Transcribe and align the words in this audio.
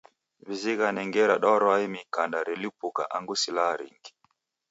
W'izighane 0.45 1.01
ngera 1.09 1.35
darwae 1.43 1.83
mikanda 1.93 2.37
relipuka 2.47 3.01
angu 3.15 3.33
silaha 3.41 3.75
ringi. 3.79 4.11